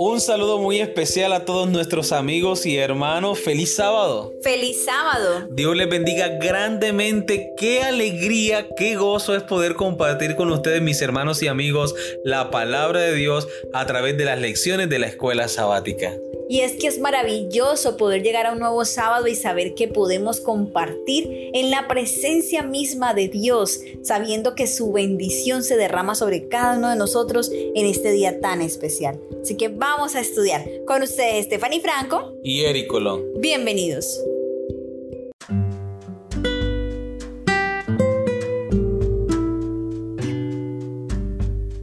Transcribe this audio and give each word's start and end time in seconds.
Un 0.00 0.20
saludo 0.20 0.58
muy 0.58 0.80
especial 0.80 1.32
a 1.32 1.44
todos 1.44 1.68
nuestros 1.68 2.12
amigos 2.12 2.66
y 2.66 2.78
hermanos. 2.78 3.40
Feliz 3.40 3.74
sábado. 3.74 4.32
Feliz 4.44 4.84
sábado. 4.84 5.48
Dios 5.50 5.74
les 5.74 5.88
bendiga 5.88 6.28
grandemente. 6.38 7.52
Qué 7.56 7.82
alegría, 7.82 8.68
qué 8.76 8.94
gozo 8.94 9.34
es 9.34 9.42
poder 9.42 9.74
compartir 9.74 10.36
con 10.36 10.52
ustedes, 10.52 10.80
mis 10.82 11.02
hermanos 11.02 11.42
y 11.42 11.48
amigos, 11.48 11.96
la 12.22 12.52
palabra 12.52 13.00
de 13.00 13.14
Dios 13.16 13.48
a 13.72 13.86
través 13.86 14.16
de 14.16 14.24
las 14.24 14.38
lecciones 14.40 14.88
de 14.88 15.00
la 15.00 15.08
escuela 15.08 15.48
sabática. 15.48 16.12
Y 16.48 16.60
es 16.60 16.72
que 16.72 16.86
es 16.86 16.98
maravilloso 16.98 17.96
poder 17.96 18.22
llegar 18.22 18.46
a 18.46 18.52
un 18.52 18.58
nuevo 18.58 18.84
sábado 18.84 19.26
y 19.26 19.34
saber 19.34 19.74
que 19.74 19.86
podemos 19.86 20.40
compartir 20.40 21.50
en 21.52 21.70
la 21.70 21.88
presencia 21.88 22.62
misma 22.62 23.12
de 23.12 23.28
Dios, 23.28 23.80
sabiendo 24.02 24.54
que 24.54 24.66
su 24.66 24.92
bendición 24.92 25.62
se 25.62 25.76
derrama 25.76 26.14
sobre 26.14 26.48
cada 26.48 26.78
uno 26.78 26.88
de 26.88 26.96
nosotros 26.96 27.50
en 27.52 27.86
este 27.86 28.12
día 28.12 28.40
tan 28.40 28.62
especial. 28.62 29.20
Así 29.42 29.56
que 29.56 29.68
vamos 29.68 30.14
a 30.14 30.20
estudiar 30.20 30.64
con 30.86 31.02
ustedes 31.02 31.46
Stephanie 31.46 31.80
Franco 31.80 32.34
y 32.42 32.62
Eric 32.62 32.88
Colón. 32.88 33.24
Bienvenidos. 33.40 34.18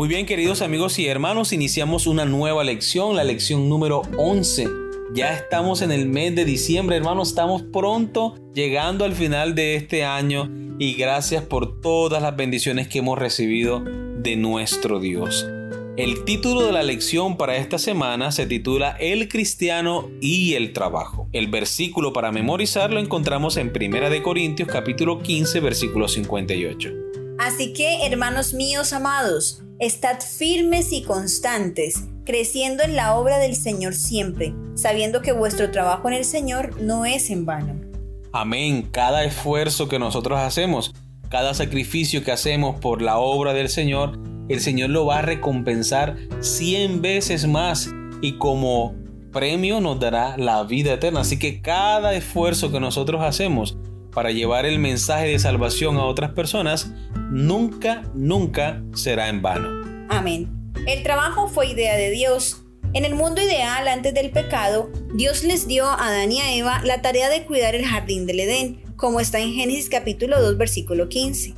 Muy 0.00 0.08
bien, 0.08 0.24
queridos 0.24 0.62
amigos 0.62 0.98
y 0.98 1.08
hermanos, 1.08 1.52
iniciamos 1.52 2.06
una 2.06 2.24
nueva 2.24 2.64
lección, 2.64 3.16
la 3.16 3.22
lección 3.22 3.68
número 3.68 4.00
11. 4.16 4.66
Ya 5.12 5.34
estamos 5.34 5.82
en 5.82 5.92
el 5.92 6.06
mes 6.08 6.34
de 6.34 6.46
diciembre, 6.46 6.96
hermanos, 6.96 7.28
estamos 7.28 7.64
pronto 7.70 8.34
llegando 8.54 9.04
al 9.04 9.12
final 9.12 9.54
de 9.54 9.74
este 9.74 10.06
año 10.06 10.50
y 10.78 10.94
gracias 10.94 11.44
por 11.44 11.82
todas 11.82 12.22
las 12.22 12.34
bendiciones 12.34 12.88
que 12.88 13.00
hemos 13.00 13.18
recibido 13.18 13.84
de 13.84 14.36
nuestro 14.36 15.00
Dios. 15.00 15.46
El 15.98 16.24
título 16.24 16.62
de 16.62 16.72
la 16.72 16.82
lección 16.82 17.36
para 17.36 17.58
esta 17.58 17.76
semana 17.76 18.32
se 18.32 18.46
titula 18.46 18.96
El 19.00 19.28
cristiano 19.28 20.08
y 20.22 20.54
el 20.54 20.72
trabajo. 20.72 21.28
El 21.32 21.48
versículo 21.48 22.14
para 22.14 22.32
memorizar 22.32 22.90
lo 22.90 23.00
encontramos 23.00 23.58
en 23.58 23.68
1 23.68 24.22
Corintios 24.22 24.66
capítulo 24.66 25.20
15 25.20 25.60
versículo 25.60 26.08
58. 26.08 26.88
Así 27.38 27.74
que, 27.74 28.06
hermanos 28.06 28.54
míos 28.54 28.94
amados, 28.94 29.62
Estad 29.80 30.20
firmes 30.20 30.92
y 30.92 31.02
constantes, 31.02 32.04
creciendo 32.26 32.82
en 32.82 32.96
la 32.96 33.14
obra 33.14 33.38
del 33.38 33.56
Señor 33.56 33.94
siempre, 33.94 34.52
sabiendo 34.74 35.22
que 35.22 35.32
vuestro 35.32 35.70
trabajo 35.70 36.06
en 36.08 36.12
el 36.12 36.26
Señor 36.26 36.82
no 36.82 37.06
es 37.06 37.30
en 37.30 37.46
vano. 37.46 37.80
Amén. 38.30 38.90
Cada 38.92 39.24
esfuerzo 39.24 39.88
que 39.88 39.98
nosotros 39.98 40.38
hacemos, 40.38 40.92
cada 41.30 41.54
sacrificio 41.54 42.22
que 42.22 42.30
hacemos 42.30 42.78
por 42.78 43.00
la 43.00 43.16
obra 43.16 43.54
del 43.54 43.70
Señor, 43.70 44.18
el 44.50 44.60
Señor 44.60 44.90
lo 44.90 45.06
va 45.06 45.20
a 45.20 45.22
recompensar 45.22 46.18
cien 46.40 47.00
veces 47.00 47.46
más 47.46 47.88
y 48.20 48.32
como 48.32 48.94
premio 49.32 49.80
nos 49.80 49.98
dará 49.98 50.36
la 50.36 50.62
vida 50.64 50.92
eterna. 50.92 51.20
Así 51.20 51.38
que 51.38 51.62
cada 51.62 52.12
esfuerzo 52.12 52.70
que 52.70 52.80
nosotros 52.80 53.22
hacemos 53.22 53.78
para 54.12 54.30
llevar 54.30 54.66
el 54.66 54.78
mensaje 54.78 55.28
de 55.28 55.38
salvación 55.38 55.96
a 55.96 56.04
otras 56.04 56.32
personas, 56.32 56.92
nunca, 57.30 58.02
nunca 58.14 58.82
será 58.94 59.28
en 59.28 59.42
vano. 59.42 59.68
Amén. 60.08 60.48
El 60.86 61.02
trabajo 61.02 61.48
fue 61.48 61.68
idea 61.68 61.96
de 61.96 62.10
Dios. 62.10 62.62
En 62.92 63.04
el 63.04 63.14
mundo 63.14 63.40
ideal, 63.40 63.86
antes 63.86 64.14
del 64.14 64.30
pecado, 64.30 64.90
Dios 65.14 65.44
les 65.44 65.68
dio 65.68 65.86
a 65.86 66.08
Adán 66.08 66.32
y 66.32 66.40
a 66.40 66.56
Eva 66.56 66.80
la 66.84 67.02
tarea 67.02 67.28
de 67.28 67.44
cuidar 67.44 67.74
el 67.74 67.84
jardín 67.84 68.26
del 68.26 68.40
Edén, 68.40 68.82
como 68.96 69.20
está 69.20 69.38
en 69.38 69.52
Génesis 69.52 69.88
capítulo 69.88 70.42
2, 70.42 70.58
versículo 70.58 71.08
15. 71.08 71.54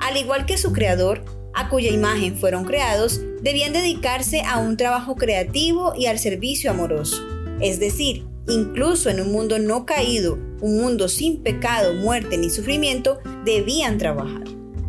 Al 0.00 0.16
igual 0.18 0.44
que 0.44 0.58
su 0.58 0.72
creador, 0.72 1.24
a 1.54 1.68
cuya 1.70 1.90
imagen 1.90 2.36
fueron 2.36 2.64
creados, 2.64 3.20
debían 3.42 3.72
dedicarse 3.72 4.42
a 4.42 4.58
un 4.58 4.76
trabajo 4.76 5.16
creativo 5.16 5.94
y 5.96 6.06
al 6.06 6.18
servicio 6.18 6.70
amoroso. 6.70 7.22
Es 7.60 7.80
decir, 7.80 8.26
incluso 8.48 9.10
en 9.10 9.20
un 9.20 9.32
mundo 9.32 9.58
no 9.58 9.86
caído, 9.86 10.38
un 10.60 10.78
mundo 10.78 11.08
sin 11.08 11.42
pecado, 11.42 11.94
muerte 11.94 12.36
ni 12.38 12.50
sufrimiento, 12.50 13.18
debían 13.44 13.98
trabajar. 13.98 14.44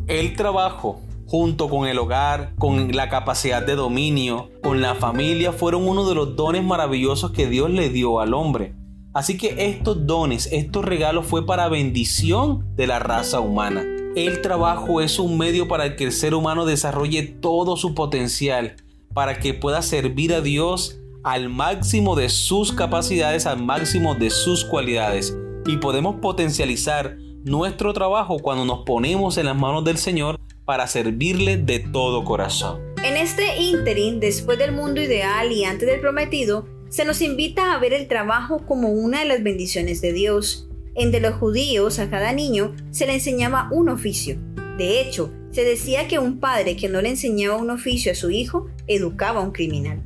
El 0.08 0.36
trabajo, 0.36 1.02
junto 1.26 1.70
con 1.70 1.88
el 1.88 1.98
hogar, 1.98 2.54
con 2.58 2.92
la 2.92 3.10
capacidad 3.10 3.66
de 3.66 3.76
dominio, 3.76 4.52
con 4.62 4.82
la 4.82 4.96
familia, 4.96 5.52
fueron 5.52 5.88
uno 5.88 6.08
de 6.08 6.16
los 6.16 6.36
dones 6.36 6.64
maravillosos 6.64 7.32
que 7.32 7.48
Dios 7.48 7.70
le 7.70 7.90
dio 7.90 8.20
al 8.20 8.34
hombre. 8.34 8.76
Así 9.14 9.38
que 9.38 9.56
estos 9.70 10.06
dones, 10.06 10.50
estos 10.52 10.84
regalos 10.84 11.26
fue 11.26 11.46
para 11.46 11.70
bendición 11.70 12.76
de 12.76 12.86
la 12.86 13.00
raza 13.00 13.40
humana. 13.40 13.84
El 14.16 14.42
trabajo 14.42 15.02
es 15.02 15.20
un 15.20 15.38
medio 15.38 15.68
para 15.68 15.96
que 15.96 16.04
el 16.04 16.12
ser 16.12 16.34
humano 16.34 16.66
desarrolle 16.66 17.24
todo 17.24 17.78
su 17.78 17.96
potencial, 17.96 18.76
para 19.14 19.40
que 19.40 19.54
pueda 19.54 19.82
servir 19.82 20.34
a 20.34 20.42
Dios 20.42 21.00
al 21.26 21.50
máximo 21.50 22.16
de 22.16 22.30
sus 22.30 22.72
capacidades, 22.72 23.48
al 23.48 23.62
máximo 23.62 24.14
de 24.14 24.30
sus 24.30 24.64
cualidades. 24.64 25.36
Y 25.66 25.78
podemos 25.78 26.18
potencializar 26.18 27.18
nuestro 27.44 27.94
trabajo 27.94 28.38
cuando 28.38 28.64
nos 28.64 28.86
ponemos 28.86 29.40
en 29.40 29.48
las 29.48 29.56
manos 29.56 29.84
del 29.84 29.98
Señor 29.98 30.40
para 30.66 30.86
servirle 30.86 31.58
de 31.58 31.80
todo 31.80 32.24
corazón. 32.24 32.80
En 33.04 33.18
este 33.18 33.58
ínterin, 33.60 34.20
después 34.20 34.60
del 34.60 34.72
mundo 34.72 35.02
ideal 35.02 35.52
y 35.52 35.66
antes 35.66 35.90
del 35.90 36.00
prometido, 36.00 36.68
se 36.90 37.06
nos 37.06 37.22
invita 37.22 37.74
a 37.74 37.80
ver 37.80 37.94
el 37.94 38.08
trabajo 38.08 38.64
como 38.68 38.90
una 38.90 39.22
de 39.22 39.26
las 39.26 39.42
bendiciones 39.42 40.02
de 40.02 40.14
Dios. 40.14 40.70
Entre 40.94 41.20
los 41.22 41.34
judíos 41.34 41.98
a 41.98 42.08
cada 42.08 42.34
niño 42.34 42.76
se 42.92 43.08
le 43.08 43.16
enseñaba 43.16 43.68
un 43.72 43.90
oficio. 43.90 44.38
De 44.78 45.02
hecho, 45.02 45.32
se 45.50 45.64
decía 45.64 46.08
que 46.08 46.20
un 46.20 46.40
padre 46.40 46.76
que 46.76 46.88
no 46.88 47.02
le 47.02 47.10
enseñaba 47.10 47.58
un 47.58 47.72
oficio 47.72 48.12
a 48.12 48.16
su 48.16 48.30
hijo 48.30 48.68
educaba 48.88 49.40
a 49.40 49.44
un 49.44 49.52
criminal. 49.52 50.04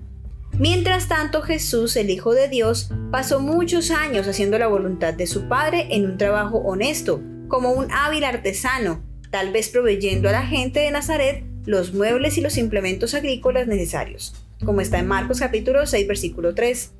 Mientras 0.59 1.07
tanto, 1.07 1.41
Jesús, 1.41 1.95
el 1.95 2.09
Hijo 2.09 2.33
de 2.33 2.49
Dios, 2.49 2.91
pasó 3.11 3.39
muchos 3.39 3.91
años 3.91 4.27
haciendo 4.27 4.59
la 4.59 4.67
voluntad 4.67 5.13
de 5.13 5.25
su 5.25 5.47
Padre 5.47 5.87
en 5.91 6.03
un 6.03 6.17
trabajo 6.17 6.57
honesto, 6.57 7.21
como 7.47 7.71
un 7.71 7.89
hábil 7.93 8.25
artesano, 8.25 9.01
tal 9.31 9.53
vez 9.53 9.69
proveyendo 9.69 10.27
a 10.27 10.33
la 10.33 10.45
gente 10.45 10.81
de 10.81 10.91
Nazaret 10.91 11.45
los 11.65 11.93
muebles 11.93 12.37
y 12.37 12.41
los 12.41 12.57
implementos 12.57 13.13
agrícolas 13.13 13.67
necesarios, 13.67 14.35
como 14.65 14.81
está 14.81 14.99
en 14.99 15.07
Marcos 15.07 15.39
capítulo 15.39 15.87
6 15.87 16.05
versículo 16.05 16.53
3. 16.53 16.91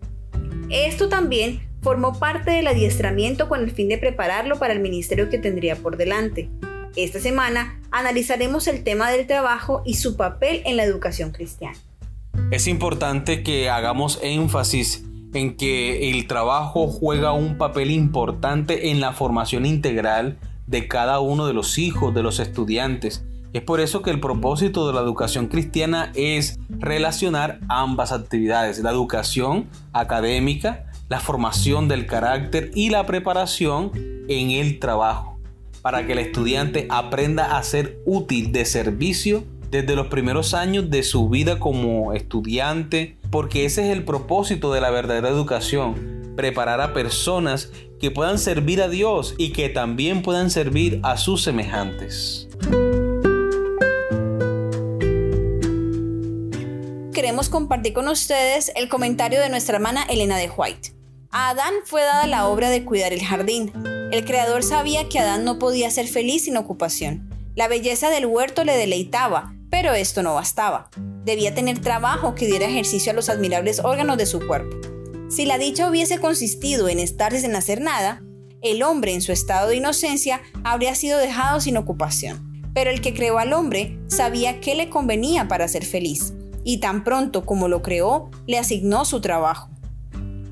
Esto 0.70 1.10
también 1.10 1.68
formó 1.82 2.18
parte 2.18 2.52
del 2.52 2.68
adiestramiento 2.68 3.50
con 3.50 3.60
el 3.60 3.72
fin 3.72 3.90
de 3.90 3.98
prepararlo 3.98 4.58
para 4.58 4.72
el 4.72 4.80
ministerio 4.80 5.30
que 5.30 5.38
tendría 5.38 5.76
por 5.76 5.98
delante. 5.98 6.50
Esta 6.96 7.20
semana 7.20 7.82
analizaremos 7.92 8.70
el 8.70 8.86
tema 8.86 9.12
del 9.12 9.28
trabajo 9.28 9.82
y 9.86 9.96
su 9.96 10.16
papel 10.16 10.62
en 10.66 10.78
la 10.78 10.86
educación 10.86 11.32
cristiana. 11.32 11.78
Es 12.52 12.68
importante 12.68 13.44
que 13.44 13.70
hagamos 13.70 14.20
énfasis 14.24 15.06
en 15.34 15.56
que 15.56 16.10
el 16.10 16.28
trabajo 16.28 16.88
juega 16.88 17.32
un 17.34 17.58
papel 17.58 17.92
importante 17.92 18.90
en 18.90 19.00
la 19.00 19.14
formación 19.14 19.66
integral 19.66 20.40
de 20.66 20.88
cada 20.88 21.20
uno 21.20 21.48
de 21.48 21.54
los 21.54 21.78
hijos 21.78 22.14
de 22.14 22.24
los 22.24 22.40
estudiantes. 22.40 23.26
Es 23.54 23.64
por 23.64 23.80
eso 23.80 24.02
que 24.02 24.12
el 24.12 24.20
propósito 24.20 24.88
de 24.88 24.94
la 24.94 25.02
educación 25.02 25.48
cristiana 25.48 26.12
es 26.16 26.60
relacionar 26.70 27.60
ambas 27.68 28.12
actividades, 28.12 28.80
la 28.80 28.92
educación 28.92 29.68
académica, 29.94 30.86
la 31.08 31.20
formación 31.20 31.88
del 31.88 32.06
carácter 32.06 32.70
y 32.76 32.90
la 32.90 33.06
preparación 33.06 33.92
en 34.28 34.52
el 34.52 34.80
trabajo, 34.80 35.40
para 35.82 36.06
que 36.06 36.14
el 36.14 36.20
estudiante 36.20 36.88
aprenda 36.92 37.58
a 37.58 37.64
ser 37.64 38.00
útil 38.06 38.52
de 38.52 38.66
servicio 38.66 39.44
desde 39.72 39.96
los 39.96 40.08
primeros 40.08 40.54
años 40.54 40.90
de 40.90 41.04
su 41.04 41.30
vida 41.30 41.60
como 41.60 42.14
estudiante, 42.14 43.18
porque 43.30 43.66
ese 43.66 43.84
es 43.88 43.96
el 43.96 44.04
propósito 44.04 44.74
de 44.74 44.82
la 44.82 44.90
verdadera 44.90 45.30
educación, 45.30 46.34
preparar 46.36 46.82
a 46.82 46.94
personas 46.94 47.72
que 48.00 48.12
puedan 48.12 48.40
servir 48.40 48.82
a 48.82 48.88
Dios 48.88 49.36
y 49.38 49.52
que 49.52 49.70
también 49.70 50.22
puedan 50.22 50.50
servir 50.50 51.00
a 51.04 51.18
sus 51.18 51.44
semejantes. 51.44 52.48
Queremos 57.14 57.50
compartir 57.50 57.94
con 57.94 58.08
ustedes 58.08 58.72
el 58.76 58.88
comentario 58.88 59.42
de 59.42 59.50
nuestra 59.50 59.76
hermana 59.76 60.04
Elena 60.04 60.38
de 60.38 60.50
White. 60.50 60.94
A 61.32 61.50
Adán 61.50 61.74
fue 61.86 62.02
dada 62.02 62.26
la 62.26 62.48
obra 62.48 62.70
de 62.70 62.86
cuidar 62.86 63.14
el 63.14 63.22
jardín. 63.22 63.72
El 64.12 64.26
creador 64.26 64.64
sabía 64.64 65.10
que 65.10 65.20
Adán 65.20 65.44
no 65.44 65.60
podía 65.60 65.92
ser 65.92 66.08
feliz 66.08 66.46
sin 66.46 66.58
ocupación. 66.58 67.30
La 67.56 67.68
belleza 67.68 68.10
del 68.10 68.26
huerto 68.26 68.64
le 68.64 68.76
deleitaba, 68.76 69.54
pero 69.70 69.94
esto 69.94 70.24
no 70.24 70.36
bastaba. 70.36 70.90
Debía 71.24 71.54
tener 71.54 71.80
trabajo 71.80 72.36
que 72.36 72.46
diera 72.46 72.68
ejercicio 72.68 73.12
a 73.12 73.16
los 73.16 73.30
admirables 73.30 73.80
órganos 73.80 74.18
de 74.18 74.26
su 74.26 74.46
cuerpo. 74.46 74.76
Si 75.30 75.46
la 75.46 75.58
dicha 75.58 75.90
hubiese 75.90 76.20
consistido 76.20 76.90
en 76.90 77.00
estar 77.00 77.36
sin 77.36 77.56
hacer 77.56 77.82
nada, 77.82 78.24
el 78.62 78.84
hombre 78.84 79.14
en 79.14 79.22
su 79.22 79.32
estado 79.32 79.70
de 79.70 79.78
inocencia 79.78 80.42
habría 80.64 80.96
sido 80.96 81.20
dejado 81.20 81.62
sin 81.62 81.78
ocupación. 81.78 82.50
Pero 82.74 82.90
el 82.90 83.02
que 83.02 83.14
creó 83.14 83.40
al 83.40 83.54
hombre 83.54 84.00
sabía 84.08 84.60
qué 84.60 84.76
le 84.76 84.90
convenía 84.90 85.48
para 85.48 85.68
ser 85.68 85.86
feliz, 85.86 86.34
y 86.64 86.80
tan 86.80 87.04
pronto 87.04 87.46
como 87.46 87.68
lo 87.68 87.82
creó, 87.82 88.30
le 88.48 88.58
asignó 88.58 89.06
su 89.06 89.22
trabajo. 89.22 89.70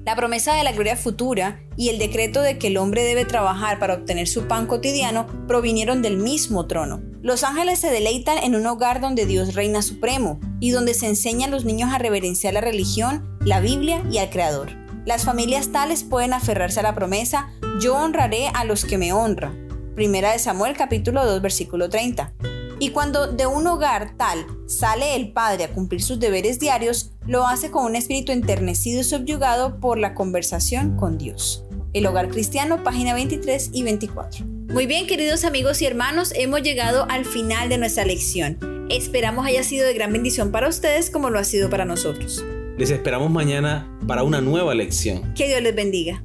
La 0.07 0.15
promesa 0.15 0.54
de 0.54 0.63
la 0.63 0.71
gloria 0.71 0.95
futura 0.95 1.59
y 1.75 1.89
el 1.89 2.00
decreto 2.00 2.42
de 2.42 2.57
que 2.57 2.68
el 2.68 2.77
hombre 2.77 3.04
debe 3.04 3.25
trabajar 3.25 3.77
para 3.77 3.95
obtener 3.95 4.30
su 4.30 4.48
pan 4.48 4.65
cotidiano 4.65 5.27
provinieron 5.50 6.01
del 6.01 6.15
mismo 6.15 6.65
trono. 6.65 7.01
Los 7.21 7.44
ángeles 7.44 7.80
se 7.80 7.92
deleitan 7.92 8.38
en 8.38 8.56
un 8.56 8.65
hogar 8.68 9.01
donde 9.01 9.25
Dios 9.25 9.54
reina 9.54 9.81
supremo 9.81 10.39
y 10.62 10.69
donde 10.69 10.94
se 10.94 11.07
enseña 11.07 11.48
a 11.48 11.50
los 11.50 11.65
niños 11.65 11.92
a 11.92 11.98
reverenciar 11.98 12.54
la 12.54 12.62
religión, 12.62 13.38
la 13.42 13.59
Biblia 13.59 14.01
y 14.09 14.19
al 14.19 14.30
Creador. 14.30 14.69
Las 15.06 15.25
familias 15.25 15.74
tales 15.74 16.06
pueden 16.06 16.31
aferrarse 16.31 16.80
a 16.80 16.83
la 16.83 16.95
promesa, 16.95 17.50
yo 17.81 17.98
honraré 17.98 18.48
a 18.53 18.63
los 18.63 18.86
que 18.86 18.98
me 18.98 19.12
honran. 19.12 19.68
Primera 19.94 20.31
de 20.31 20.39
Samuel 20.39 20.77
capítulo 20.77 21.25
2 21.25 21.42
versículo 21.42 21.89
30. 21.89 22.33
Y 22.80 22.92
cuando 22.92 23.27
de 23.27 23.45
un 23.45 23.68
hogar 23.68 24.15
tal 24.15 24.45
sale 24.68 25.18
el 25.18 25.33
padre 25.33 25.65
a 25.65 25.71
cumplir 25.71 26.01
sus 26.01 26.18
deberes 26.18 26.60
diarios, 26.60 27.12
lo 27.27 27.45
hace 27.45 27.69
con 27.71 27.85
un 27.85 27.95
espíritu 27.95 28.31
enternecido 28.31 29.01
y 29.01 29.03
subyugado 29.03 29.79
por 29.79 29.97
la 29.97 30.15
conversación 30.15 30.95
con 30.95 31.18
Dios. 31.18 31.65
El 31.94 32.06
Hogar 32.06 32.29
Cristiano, 32.29 32.83
página 32.83 33.13
23 33.13 33.71
y 33.74 33.83
24. 33.83 34.45
Muy 34.45 34.85
bien, 34.85 35.07
queridos 35.07 35.44
amigos 35.44 35.81
y 35.81 35.85
hermanos, 35.85 36.33
hemos 36.35 36.62
llegado 36.62 37.06
al 37.09 37.25
final 37.25 37.69
de 37.69 37.77
nuestra 37.77 38.06
lección. 38.06 38.57
Esperamos 38.89 39.45
haya 39.45 39.63
sido 39.63 39.85
de 39.85 39.94
gran 39.94 40.13
bendición 40.13 40.51
para 40.51 40.69
ustedes 40.69 41.09
como 41.09 41.29
lo 41.29 41.39
ha 41.39 41.44
sido 41.44 41.69
para 41.69 41.85
nosotros. 41.85 42.44
Les 42.77 42.91
esperamos 42.91 43.31
mañana 43.31 43.91
para 44.07 44.24
una 44.24 44.39
nueva 44.39 44.75
lección. 44.75 45.33
Que 45.33 45.47
Dios 45.47 45.62
les 45.62 45.75
bendiga. 45.75 46.24